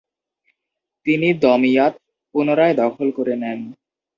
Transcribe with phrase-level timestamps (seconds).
[1.05, 1.93] তিনি দমইয়াত
[2.35, 3.59] পুনরায় দখল করে নেন।